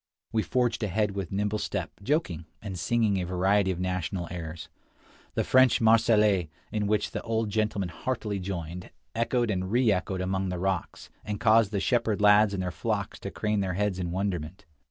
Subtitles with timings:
[0.31, 4.67] We forged ahead with nimble step, joking, and singing a variety of national airs.
[5.35, 10.57] The French "Marseillaise," in which the old gentleman heartily joined, echoed and reechoed among the
[10.57, 14.65] rocks, and caused the shepherd lads and their flocks to crane their heads in wonderment.